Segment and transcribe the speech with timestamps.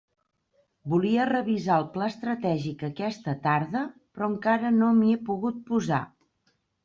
[0.93, 3.83] Volia revisar el pla estratègic aquesta tarda,
[4.15, 6.01] però encara no m'hi he pogut posar.